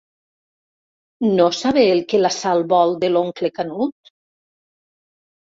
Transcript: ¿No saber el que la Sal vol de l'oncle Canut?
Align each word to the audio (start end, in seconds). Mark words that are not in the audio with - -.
¿No 1.37 1.51
saber 1.51 1.87
el 1.89 2.07
que 2.07 2.21
la 2.23 2.31
Sal 2.37 2.65
vol 2.73 2.97
de 3.05 3.13
l'oncle 3.13 3.53
Canut? 3.61 4.13